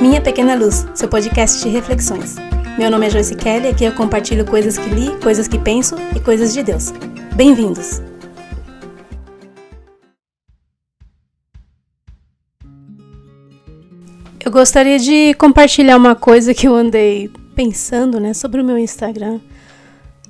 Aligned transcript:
Minha 0.00 0.20
Pequena 0.20 0.54
Luz, 0.54 0.86
seu 0.94 1.08
podcast 1.08 1.60
de 1.60 1.68
reflexões. 1.70 2.36
Meu 2.78 2.88
nome 2.88 3.08
é 3.08 3.10
Joyce 3.10 3.34
Kelly 3.34 3.66
e 3.66 3.68
aqui 3.70 3.84
eu 3.84 3.92
compartilho 3.92 4.46
coisas 4.46 4.78
que 4.78 4.88
li, 4.88 5.10
coisas 5.20 5.48
que 5.48 5.58
penso 5.58 5.96
e 6.14 6.20
coisas 6.20 6.54
de 6.54 6.62
Deus. 6.62 6.92
Bem-vindos! 7.34 8.00
Eu 14.38 14.52
gostaria 14.52 15.00
de 15.00 15.34
compartilhar 15.34 15.96
uma 15.96 16.14
coisa 16.14 16.54
que 16.54 16.68
eu 16.68 16.76
andei 16.76 17.28
pensando, 17.56 18.20
né, 18.20 18.32
sobre 18.32 18.60
o 18.60 18.64
meu 18.64 18.78
Instagram, 18.78 19.40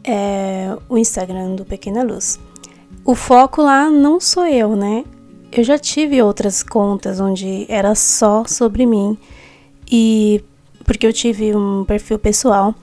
é 0.03 0.75
o 0.89 0.96
Instagram 0.96 1.57
do 1.57 1.66
Pequena 1.66 2.03
Luz. 2.03 2.40
O 3.04 3.14
foco 3.14 3.61
lá 3.61 3.90
não 3.90 4.18
sou 4.18 4.46
eu, 4.46 4.75
né? 4.75 5.04
Eu 5.53 5.62
já 5.62 5.79
tive 5.79 6.22
outras 6.22 6.62
contas 6.62 7.21
onde 7.21 7.66
era 7.68 7.94
só 7.94 8.44
sobre 8.46 8.86
mim 8.86 9.18
e 9.90 10.42
porque 10.84 11.06
eu 11.06 11.12
tive 11.12 11.54
um 11.54 11.84
perfil 11.84 12.18
pessoal 12.18 12.74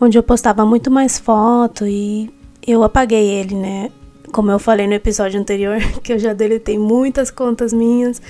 onde 0.00 0.18
eu 0.18 0.22
postava 0.22 0.64
muito 0.66 0.90
mais 0.90 1.18
foto 1.18 1.86
e 1.86 2.30
eu 2.66 2.82
apaguei 2.82 3.26
ele, 3.26 3.54
né? 3.54 3.90
Como 4.32 4.50
eu 4.50 4.58
falei 4.58 4.86
no 4.86 4.94
episódio 4.94 5.40
anterior, 5.40 5.78
que 6.02 6.12
eu 6.12 6.18
já 6.18 6.32
deletei 6.32 6.78
muitas 6.78 7.30
contas 7.30 7.72
minhas 7.72 8.20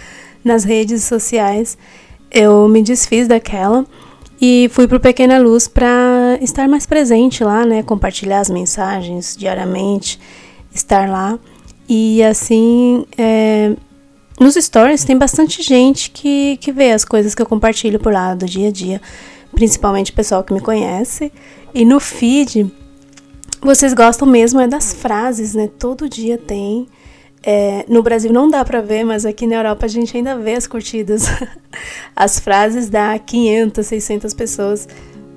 nas 0.44 0.64
redes 0.64 1.04
sociais, 1.04 1.78
eu 2.30 2.68
me 2.68 2.82
desfiz 2.82 3.26
daquela 3.26 3.86
e 4.40 4.68
fui 4.72 4.86
pro 4.86 5.00
Pequena 5.00 5.38
Luz 5.38 5.66
para 5.68 6.38
estar 6.42 6.68
mais 6.68 6.84
presente 6.84 7.42
lá, 7.42 7.64
né? 7.64 7.82
Compartilhar 7.82 8.40
as 8.40 8.50
mensagens 8.50 9.36
diariamente, 9.36 10.20
estar 10.72 11.08
lá. 11.08 11.38
E 11.88 12.22
assim, 12.22 13.06
é, 13.16 13.74
nos 14.38 14.54
stories 14.54 15.04
tem 15.04 15.16
bastante 15.16 15.62
gente 15.62 16.10
que, 16.10 16.56
que 16.56 16.72
vê 16.72 16.90
as 16.90 17.04
coisas 17.04 17.34
que 17.34 17.42
eu 17.42 17.46
compartilho 17.46 18.00
por 18.00 18.12
lá 18.12 18.34
do 18.34 18.46
dia 18.46 18.68
a 18.68 18.72
dia, 18.72 19.00
principalmente 19.52 20.10
o 20.10 20.14
pessoal 20.14 20.42
que 20.42 20.52
me 20.52 20.60
conhece. 20.60 21.32
E 21.72 21.84
no 21.84 22.00
feed, 22.00 22.70
vocês 23.60 23.94
gostam 23.94 24.26
mesmo 24.26 24.60
é 24.60 24.66
das 24.66 24.92
frases, 24.92 25.54
né? 25.54 25.68
Todo 25.78 26.08
dia 26.08 26.36
tem. 26.36 26.88
É, 27.46 27.84
no 27.88 28.02
Brasil 28.02 28.32
não 28.32 28.48
dá 28.48 28.64
pra 28.64 28.80
ver, 28.80 29.04
mas 29.04 29.24
aqui 29.24 29.46
na 29.46 29.56
Europa 29.56 29.86
a 29.86 29.88
gente 29.88 30.16
ainda 30.16 30.36
vê 30.36 30.54
as 30.54 30.66
curtidas. 30.66 31.26
as 32.16 32.40
frases 32.40 32.88
dá 32.88 33.16
500, 33.18 33.86
600 33.86 34.34
pessoas. 34.34 34.88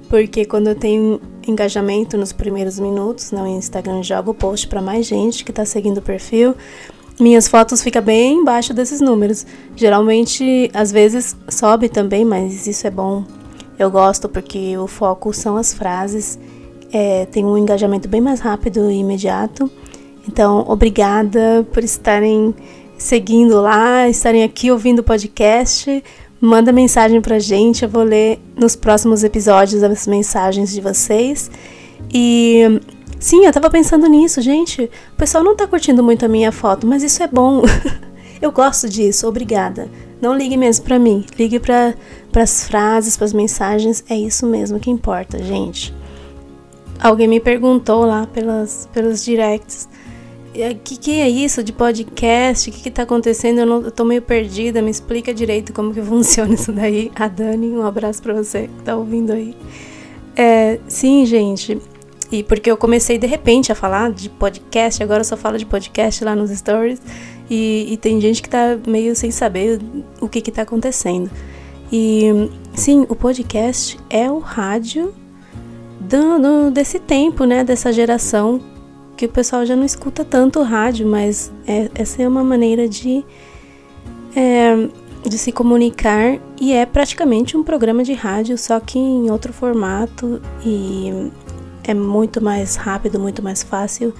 Porque 0.09 0.45
quando 0.45 0.67
eu 0.67 0.75
tenho 0.75 1.21
engajamento 1.45 2.17
nos 2.17 2.31
primeiros 2.31 2.79
minutos 2.79 3.31
no 3.31 3.45
Instagram, 3.45 4.01
jogo 4.01 4.31
o 4.31 4.33
post 4.33 4.67
para 4.67 4.81
mais 4.81 5.05
gente 5.05 5.43
que 5.43 5.51
tá 5.51 5.65
seguindo 5.65 5.97
o 5.97 6.01
perfil 6.01 6.55
minhas 7.19 7.47
fotos 7.47 7.81
ficam 7.81 8.01
bem 8.01 8.39
embaixo 8.39 8.73
desses 8.73 9.01
números. 9.01 9.45
Geralmente, 9.75 10.69
às 10.73 10.91
vezes 10.91 11.35
sobe 11.49 11.89
também, 11.89 12.23
mas 12.23 12.67
isso 12.67 12.85
é 12.85 12.91
bom. 12.91 13.23
Eu 13.77 13.89
gosto 13.91 14.27
porque 14.29 14.77
o 14.77 14.87
foco 14.87 15.33
são 15.33 15.57
as 15.57 15.73
frases. 15.73 16.39
É, 16.91 17.25
tem 17.25 17.43
um 17.43 17.57
engajamento 17.57 18.07
bem 18.07 18.21
mais 18.21 18.39
rápido 18.39 18.89
e 18.89 18.99
imediato. 18.99 19.69
Então, 20.27 20.65
obrigada 20.67 21.65
por 21.71 21.83
estarem 21.83 22.53
seguindo 22.97 23.61
lá, 23.61 24.09
estarem 24.09 24.43
aqui 24.43 24.71
ouvindo 24.71 24.99
o 24.99 25.03
podcast. 25.03 26.03
Manda 26.39 26.71
mensagem 26.71 27.19
pra 27.21 27.39
gente, 27.39 27.83
eu 27.83 27.89
vou 27.89 28.03
ler 28.03 28.39
nos 28.55 28.75
próximos 28.75 29.23
episódios 29.23 29.81
as 29.83 30.05
mensagens 30.05 30.71
de 30.71 30.81
vocês. 30.81 31.49
E 32.13 32.79
Sim, 33.19 33.45
eu 33.45 33.51
tava 33.51 33.69
pensando 33.69 34.07
nisso, 34.07 34.41
gente. 34.41 34.89
O 35.13 35.17
pessoal 35.17 35.43
não 35.43 35.55
tá 35.55 35.65
curtindo 35.65 36.03
muito 36.03 36.25
a 36.25 36.27
minha 36.27 36.51
foto, 36.51 36.85
mas 36.85 37.01
isso 37.01 37.23
é 37.23 37.27
bom. 37.27 37.63
eu 38.41 38.51
gosto 38.51 38.87
disso, 38.87 39.27
obrigada. 39.27 39.89
Não 40.21 40.35
ligue 40.35 40.57
mesmo 40.57 40.85
para 40.85 40.99
mim, 40.99 41.25
ligue 41.37 41.59
para 41.59 41.95
as 42.35 42.67
frases, 42.67 43.17
para 43.17 43.25
as 43.25 43.33
mensagens, 43.33 44.03
é 44.09 44.15
isso 44.15 44.45
mesmo 44.45 44.79
que 44.79 44.89
importa, 44.89 45.41
gente. 45.41 45.93
Alguém 46.99 47.27
me 47.27 47.39
perguntou 47.39 48.05
lá 48.05 48.25
pelas, 48.27 48.89
pelos 48.91 49.23
directs. 49.23 49.87
O 50.55 50.75
que, 50.83 50.97
que 50.97 51.19
é 51.19 51.29
isso 51.29 51.63
de 51.63 51.71
podcast? 51.71 52.69
O 52.69 52.73
que, 52.73 52.81
que 52.81 52.89
tá 52.89 53.03
acontecendo? 53.03 53.59
Eu, 53.59 53.65
não, 53.67 53.81
eu 53.81 53.91
tô 53.91 54.03
meio 54.03 54.21
perdida. 54.23 54.81
Me 54.81 54.89
explica 54.89 55.31
direito 55.31 55.71
como 55.71 55.93
que 55.93 56.01
funciona 56.03 56.55
isso 56.55 56.71
daí. 56.71 57.11
A 57.15 57.27
Dani, 57.27 57.69
um 57.69 57.85
abraço 57.85 58.23
para 58.23 58.33
você 58.33 58.67
que 58.67 58.83
tá 58.83 58.95
ouvindo 58.95 59.31
aí. 59.31 59.55
É, 60.35 60.79
sim, 60.87 61.23
gente. 61.27 61.79
E 62.31 62.43
porque 62.43 62.69
eu 62.69 62.75
comecei 62.75 63.17
de 63.17 63.25
repente 63.25 63.71
a 63.71 63.75
falar 63.75 64.11
de 64.11 64.29
podcast, 64.29 65.01
agora 65.01 65.21
eu 65.21 65.25
só 65.25 65.37
falo 65.37 65.57
de 65.57 65.65
podcast 65.65 66.23
lá 66.23 66.35
nos 66.35 66.51
stories. 66.51 67.01
E, 67.49 67.87
e 67.93 67.97
tem 67.97 68.19
gente 68.19 68.41
que 68.41 68.49
tá 68.49 68.77
meio 68.85 69.15
sem 69.15 69.31
saber 69.31 69.79
o 70.19 70.27
que 70.27 70.41
que 70.41 70.51
tá 70.51 70.63
acontecendo. 70.63 71.29
E 71.91 72.49
sim, 72.73 73.05
o 73.07 73.15
podcast 73.15 73.97
é 74.09 74.29
o 74.29 74.39
rádio 74.39 75.13
do, 76.01 76.39
do, 76.39 76.71
desse 76.71 76.99
tempo, 76.99 77.45
né? 77.45 77.63
Dessa 77.63 77.93
geração 77.93 78.61
que 79.15 79.25
o 79.25 79.29
pessoal 79.29 79.65
já 79.65 79.75
não 79.75 79.83
escuta 79.85 80.23
tanto 80.23 80.59
o 80.59 80.63
rádio, 80.63 81.07
mas 81.07 81.51
é, 81.65 81.89
essa 81.95 82.21
é 82.21 82.27
uma 82.27 82.43
maneira 82.43 82.87
de, 82.87 83.25
é, 84.35 84.87
de 85.27 85.37
se 85.37 85.51
comunicar 85.51 86.39
e 86.61 86.71
é 86.71 86.85
praticamente 86.85 87.57
um 87.57 87.63
programa 87.63 88.03
de 88.03 88.13
rádio, 88.13 88.57
só 88.57 88.79
que 88.79 88.99
em 88.99 89.31
outro 89.31 89.51
formato 89.51 90.39
e 90.63 91.31
é 91.87 91.93
muito 91.93 92.43
mais 92.43 92.75
rápido, 92.75 93.17
muito 93.19 93.41
mais 93.41 93.63
fácil, 93.63 94.13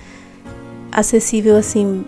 acessível 0.91 1.57
assim, 1.57 2.05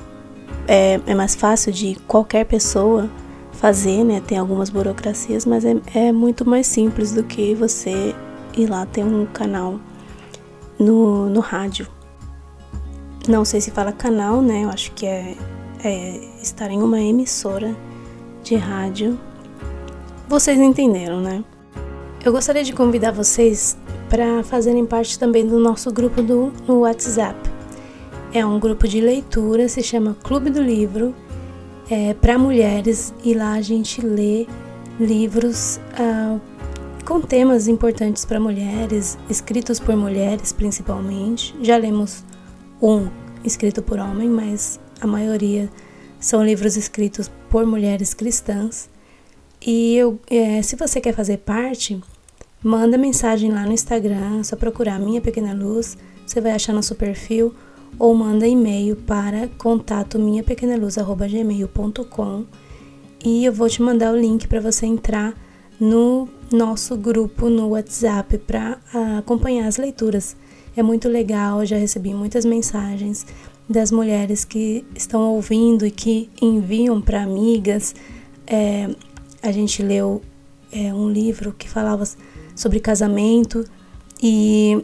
é, 0.67 0.99
é 1.05 1.13
mais 1.13 1.35
fácil 1.35 1.71
de 1.71 1.95
qualquer 2.07 2.45
pessoa 2.45 3.09
fazer, 3.51 4.05
né? 4.05 4.21
Tem 4.25 4.37
algumas 4.37 4.69
burocracias, 4.69 5.45
mas 5.45 5.65
é, 5.65 5.75
é 5.93 6.11
muito 6.13 6.49
mais 6.49 6.65
simples 6.65 7.11
do 7.11 7.23
que 7.23 7.53
você 7.53 8.15
ir 8.55 8.67
lá 8.67 8.85
ter 8.85 9.03
um 9.03 9.25
canal 9.25 9.79
no, 10.79 11.29
no 11.29 11.41
rádio. 11.41 11.87
Não 13.27 13.43
sei 13.43 13.59
se 13.59 13.69
fala 13.69 13.91
canal, 13.91 14.41
né? 14.41 14.63
Eu 14.63 14.69
acho 14.69 14.91
que 14.93 15.05
é, 15.05 15.35
é 15.83 16.15
estar 16.41 16.71
em 16.71 16.81
uma 16.81 17.01
emissora 17.01 17.75
de 18.43 18.55
rádio. 18.55 19.19
Vocês 20.27 20.57
entenderam, 20.57 21.19
né? 21.19 21.43
Eu 22.23 22.33
gostaria 22.33 22.65
de 22.65 22.73
convidar 22.73 23.11
vocês 23.11 23.77
para 24.09 24.43
fazerem 24.43 24.85
parte 24.85 25.17
também 25.17 25.47
do 25.47 25.57
nosso 25.57 25.89
grupo 25.89 26.21
do, 26.21 26.51
no 26.67 26.79
WhatsApp. 26.79 27.39
É 28.33 28.45
um 28.45 28.59
grupo 28.59 28.89
de 28.89 28.99
leitura, 28.99 29.69
se 29.69 29.81
chama 29.81 30.17
Clube 30.21 30.49
do 30.49 30.61
Livro, 30.61 31.15
é, 31.89 32.13
para 32.13 32.37
mulheres 32.37 33.13
e 33.23 33.33
lá 33.33 33.53
a 33.53 33.61
gente 33.61 34.01
lê 34.01 34.45
livros 34.99 35.79
ah, 35.97 36.37
com 37.05 37.21
temas 37.21 37.69
importantes 37.69 38.25
para 38.25 38.37
mulheres, 38.37 39.17
escritos 39.29 39.79
por 39.79 39.95
mulheres 39.95 40.51
principalmente. 40.51 41.55
Já 41.61 41.77
lemos 41.77 42.25
um 42.81 43.07
escrito 43.45 43.81
por 43.81 43.97
homem, 43.97 44.27
mas 44.27 44.77
a 44.99 45.07
maioria 45.07 45.69
são 46.19 46.43
livros 46.43 46.75
escritos 46.75 47.31
por 47.49 47.65
mulheres 47.65 48.13
cristãs. 48.13 48.89
E 49.65 49.95
eu, 49.95 50.19
é, 50.29 50.61
se 50.61 50.75
você 50.75 51.01
quer 51.01 51.13
fazer 51.13 51.37
parte, 51.37 51.99
Manda 52.61 52.97
mensagem 52.97 53.51
lá 53.51 53.65
no 53.65 53.71
Instagram, 53.71 54.43
só 54.43 54.57
procurar 54.57 54.99
Minha 54.99 55.21
Pequena 55.21 55.53
Luz, 55.53 55.97
você 56.27 56.41
vai 56.41 56.51
achar 56.51 56.73
nosso 56.73 56.93
perfil 56.93 57.55
ou 57.97 58.13
manda 58.13 58.45
e-mail 58.45 58.97
para 58.97 59.47
contato 59.57 60.19
minhapequenaluz@gmail.com 60.19 62.43
e 63.23 63.45
eu 63.45 63.53
vou 63.53 63.69
te 63.69 63.81
mandar 63.81 64.13
o 64.13 64.17
link 64.17 64.45
para 64.45 64.59
você 64.59 64.85
entrar 64.85 65.33
no 65.79 66.27
nosso 66.51 66.97
grupo 66.97 67.47
no 67.47 67.69
WhatsApp 67.69 68.37
para 68.39 68.77
uh, 68.93 69.19
acompanhar 69.19 69.65
as 69.65 69.77
leituras. 69.77 70.35
É 70.75 70.83
muito 70.83 71.07
legal, 71.07 71.65
já 71.65 71.77
recebi 71.77 72.13
muitas 72.13 72.43
mensagens 72.43 73.25
das 73.69 73.89
mulheres 73.89 74.43
que 74.43 74.85
estão 74.93 75.33
ouvindo 75.33 75.85
e 75.85 75.91
que 75.91 76.29
enviam 76.41 76.99
para 76.99 77.23
amigas. 77.23 77.95
É, 78.45 78.89
a 79.41 79.51
gente 79.51 79.81
leu 79.81 80.21
é, 80.71 80.93
um 80.93 81.09
livro 81.09 81.53
que 81.53 81.69
falava 81.69 82.03
sobre 82.55 82.79
casamento 82.79 83.65
e 84.21 84.83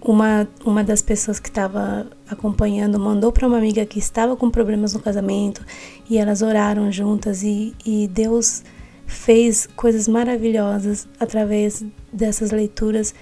uma, 0.00 0.48
uma 0.64 0.82
das 0.82 1.00
pessoas 1.00 1.38
que 1.38 1.48
estava 1.48 2.08
acompanhando 2.28 2.98
mandou 2.98 3.30
para 3.30 3.46
uma 3.46 3.58
amiga 3.58 3.86
que 3.86 3.98
estava 3.98 4.36
com 4.36 4.50
problemas 4.50 4.94
no 4.94 5.00
casamento 5.00 5.64
e 6.10 6.18
elas 6.18 6.42
oraram 6.42 6.90
juntas 6.90 7.42
e, 7.42 7.74
e 7.86 8.08
Deus 8.08 8.64
fez 9.06 9.68
coisas 9.76 10.08
maravilhosas 10.08 11.06
através 11.20 11.84
dessas 12.12 12.50
leituras. 12.50 13.14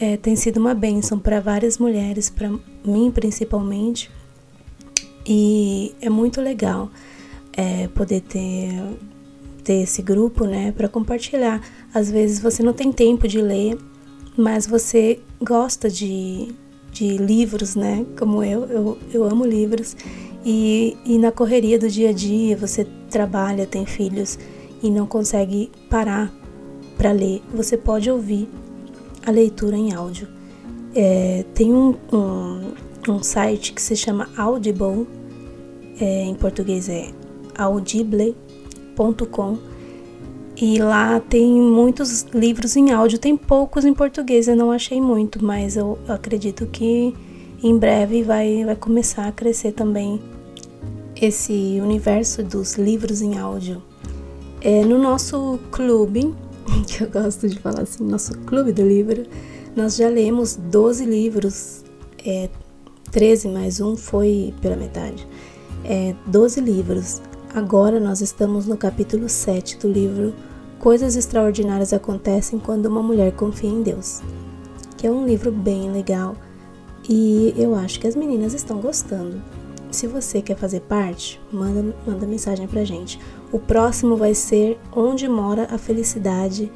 É, 0.00 0.16
tem 0.16 0.34
sido 0.34 0.56
uma 0.56 0.74
bênção 0.74 1.20
para 1.20 1.40
várias 1.40 1.78
mulheres, 1.78 2.28
para 2.28 2.50
mim 2.84 3.12
principalmente, 3.12 4.10
e 5.24 5.94
é 6.00 6.10
muito 6.10 6.40
legal 6.40 6.90
é, 7.52 7.86
poder 7.88 8.20
ter 8.22 8.72
ter 9.64 9.82
esse 9.82 10.02
grupo, 10.02 10.44
né, 10.44 10.72
para 10.72 10.88
compartilhar. 10.88 11.60
Às 11.92 12.10
vezes 12.10 12.38
você 12.38 12.62
não 12.62 12.72
tem 12.72 12.92
tempo 12.92 13.26
de 13.26 13.40
ler, 13.40 13.78
mas 14.36 14.66
você 14.66 15.20
gosta 15.42 15.88
de, 15.88 16.48
de 16.92 17.16
livros, 17.16 17.74
né, 17.74 18.04
como 18.18 18.44
eu, 18.44 18.64
eu, 18.66 18.98
eu 19.12 19.24
amo 19.24 19.44
livros. 19.44 19.96
E, 20.44 20.96
e 21.06 21.18
na 21.18 21.32
correria 21.32 21.78
do 21.78 21.88
dia 21.88 22.10
a 22.10 22.12
dia, 22.12 22.56
você 22.56 22.86
trabalha, 23.08 23.66
tem 23.66 23.86
filhos 23.86 24.38
e 24.82 24.90
não 24.90 25.06
consegue 25.06 25.70
parar 25.88 26.30
para 26.98 27.10
ler, 27.10 27.42
você 27.52 27.76
pode 27.76 28.10
ouvir 28.10 28.48
a 29.24 29.30
leitura 29.30 29.76
em 29.76 29.94
áudio. 29.94 30.28
É, 30.94 31.44
tem 31.54 31.72
um, 31.72 31.96
um, 32.12 32.72
um, 33.08 33.22
site 33.22 33.72
que 33.72 33.82
se 33.82 33.96
chama 33.96 34.28
Audible, 34.36 35.08
é, 35.98 36.24
em 36.24 36.34
português 36.34 36.88
é 36.88 37.08
e 40.56 40.78
lá 40.78 41.18
tem 41.18 41.52
muitos 41.52 42.22
livros 42.32 42.76
em 42.76 42.92
áudio, 42.92 43.18
tem 43.18 43.36
poucos 43.36 43.84
em 43.84 43.92
português, 43.92 44.46
eu 44.46 44.54
não 44.54 44.70
achei 44.70 45.00
muito, 45.00 45.44
mas 45.44 45.76
eu 45.76 45.98
acredito 46.06 46.66
que 46.66 47.12
em 47.62 47.76
breve 47.76 48.22
vai, 48.22 48.64
vai 48.64 48.76
começar 48.76 49.26
a 49.26 49.32
crescer 49.32 49.72
também 49.72 50.20
esse 51.20 51.80
universo 51.82 52.42
dos 52.42 52.74
livros 52.74 53.20
em 53.20 53.38
áudio. 53.38 53.82
É, 54.60 54.84
no 54.84 54.96
nosso 54.96 55.58
clube, 55.72 56.32
que 56.86 57.02
eu 57.02 57.10
gosto 57.10 57.48
de 57.48 57.58
falar 57.58 57.82
assim, 57.82 58.04
nosso 58.04 58.38
clube 58.40 58.72
do 58.72 58.86
livro, 58.86 59.24
nós 59.74 59.96
já 59.96 60.08
lemos 60.08 60.54
12 60.56 61.04
livros, 61.04 61.84
é, 62.24 62.48
13 63.10 63.48
mais 63.48 63.80
um 63.80 63.96
foi 63.96 64.54
pela 64.60 64.76
metade, 64.76 65.26
é, 65.84 66.14
12 66.26 66.60
livros. 66.60 67.20
Agora 67.54 68.00
nós 68.00 68.20
estamos 68.20 68.66
no 68.66 68.76
capítulo 68.76 69.28
7 69.28 69.78
do 69.78 69.86
livro 69.86 70.34
Coisas 70.80 71.14
Extraordinárias 71.14 71.92
Acontecem 71.92 72.58
Quando 72.58 72.86
uma 72.86 73.00
Mulher 73.00 73.30
Confia 73.30 73.70
em 73.70 73.80
Deus, 73.80 74.20
que 74.98 75.06
é 75.06 75.10
um 75.10 75.24
livro 75.24 75.52
bem 75.52 75.88
legal 75.92 76.34
e 77.08 77.54
eu 77.56 77.76
acho 77.76 78.00
que 78.00 78.08
as 78.08 78.16
meninas 78.16 78.54
estão 78.54 78.80
gostando. 78.80 79.40
Se 79.92 80.08
você 80.08 80.42
quer 80.42 80.56
fazer 80.56 80.80
parte, 80.80 81.40
manda, 81.52 81.94
manda 82.04 82.26
mensagem 82.26 82.66
pra 82.66 82.82
gente. 82.82 83.20
O 83.52 83.60
próximo 83.60 84.16
vai 84.16 84.34
ser 84.34 84.76
Onde 84.92 85.28
Mora 85.28 85.68
a 85.70 85.78
Felicidade, 85.78 86.72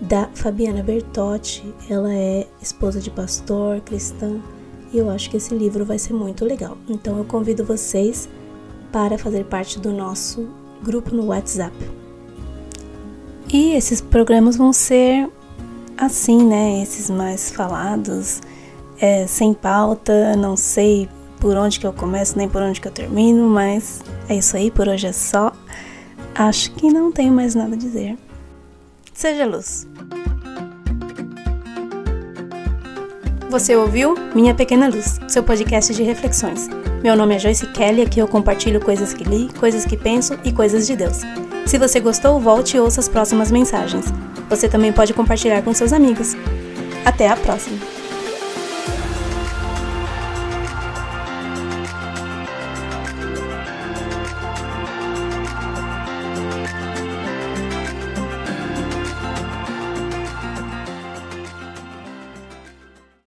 da 0.00 0.30
Fabiana 0.32 0.82
Bertotti. 0.82 1.62
Ela 1.86 2.14
é 2.14 2.46
esposa 2.62 2.98
de 2.98 3.10
pastor, 3.10 3.82
cristã, 3.82 4.40
e 4.90 4.96
eu 4.96 5.10
acho 5.10 5.28
que 5.28 5.36
esse 5.36 5.54
livro 5.54 5.84
vai 5.84 5.98
ser 5.98 6.14
muito 6.14 6.46
legal. 6.46 6.78
Então 6.88 7.18
eu 7.18 7.26
convido 7.26 7.62
vocês 7.62 8.26
para 8.94 9.18
fazer 9.18 9.44
parte 9.46 9.80
do 9.80 9.92
nosso 9.92 10.48
grupo 10.80 11.12
no 11.12 11.26
WhatsApp. 11.26 11.74
E 13.52 13.72
esses 13.72 14.00
programas 14.00 14.56
vão 14.56 14.72
ser 14.72 15.28
assim, 15.98 16.44
né? 16.46 16.80
Esses 16.80 17.10
mais 17.10 17.50
falados, 17.50 18.40
é, 19.00 19.26
sem 19.26 19.52
pauta, 19.52 20.36
não 20.36 20.56
sei 20.56 21.08
por 21.40 21.56
onde 21.56 21.80
que 21.80 21.86
eu 21.88 21.92
começo 21.92 22.38
nem 22.38 22.48
por 22.48 22.62
onde 22.62 22.80
que 22.80 22.86
eu 22.86 22.92
termino, 22.92 23.48
mas 23.48 24.00
é 24.28 24.36
isso 24.36 24.56
aí, 24.56 24.70
por 24.70 24.86
hoje 24.86 25.08
é 25.08 25.12
só. 25.12 25.52
Acho 26.32 26.70
que 26.74 26.88
não 26.88 27.10
tenho 27.10 27.32
mais 27.32 27.56
nada 27.56 27.74
a 27.74 27.78
dizer. 27.78 28.16
Seja 29.12 29.44
luz. 29.44 29.88
Você 33.50 33.74
ouviu 33.74 34.14
Minha 34.36 34.54
Pequena 34.54 34.86
Luz, 34.86 35.18
seu 35.26 35.42
podcast 35.42 35.92
de 35.92 36.04
reflexões. 36.04 36.68
Meu 37.04 37.14
nome 37.14 37.34
é 37.34 37.38
Joyce 37.38 37.66
Kelly, 37.66 38.00
aqui 38.00 38.18
eu 38.18 38.26
compartilho 38.26 38.80
coisas 38.80 39.12
que 39.12 39.24
li, 39.24 39.50
coisas 39.60 39.84
que 39.84 39.94
penso 39.94 40.38
e 40.42 40.50
coisas 40.50 40.86
de 40.86 40.96
Deus. 40.96 41.20
Se 41.66 41.76
você 41.76 42.00
gostou, 42.00 42.40
volte 42.40 42.78
e 42.78 42.80
ouça 42.80 42.98
as 42.98 43.10
próximas 43.10 43.50
mensagens. 43.50 44.06
Você 44.48 44.70
também 44.70 44.90
pode 44.90 45.12
compartilhar 45.12 45.60
com 45.60 45.74
seus 45.74 45.92
amigos. 45.92 46.34
Até 47.04 47.28
a 47.28 47.36
próxima! 47.36 47.93